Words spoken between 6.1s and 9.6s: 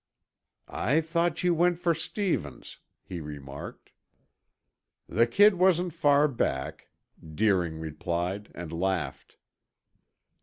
back," Deering replied and laughed.